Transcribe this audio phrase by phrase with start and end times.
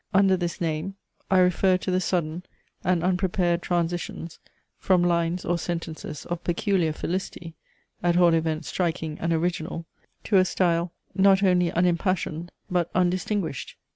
[0.15, 0.95] Under this name
[1.29, 2.41] I refer to the sudden
[2.83, 4.39] and unprepared transitions
[4.79, 7.53] from lines or sentences of peculiar felicity
[8.01, 9.85] (at all events striking and original)
[10.23, 13.75] to a style, not only unimpassioned but undistinguished.